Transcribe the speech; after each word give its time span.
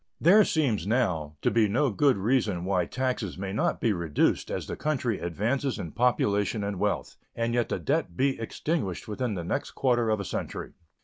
There 0.19 0.43
seems 0.43 0.87
now 0.87 1.35
to 1.43 1.51
be 1.51 1.67
no 1.67 1.91
good 1.91 2.17
reason 2.17 2.65
why 2.65 2.87
taxes 2.87 3.37
may 3.37 3.53
not 3.53 3.79
be 3.79 3.93
reduced 3.93 4.49
as 4.49 4.65
the 4.65 4.75
country 4.75 5.19
advances 5.19 5.77
in 5.77 5.91
population 5.91 6.63
and 6.63 6.79
wealth, 6.79 7.17
and 7.35 7.53
yet 7.53 7.69
the 7.69 7.77
debt 7.77 8.17
be 8.17 8.39
extinguished 8.39 9.07
within 9.07 9.35
the 9.35 9.43
next 9.43 9.73
quarter 9.75 10.09
of 10.09 10.19
a 10.19 10.25
century. 10.25 10.73